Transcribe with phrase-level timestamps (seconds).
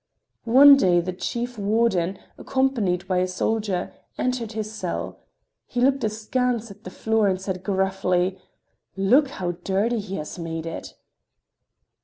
[0.49, 5.19] One day the chief warden, accompanied by a soldier, entered his cell.
[5.67, 8.39] He looked askance at the floor and said gruffly:
[8.97, 9.27] "Look!
[9.27, 10.95] How dirty he has made it!"